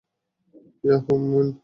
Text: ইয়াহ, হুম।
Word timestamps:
ইয়াহ, 0.83 1.01
হুম। 1.07 1.51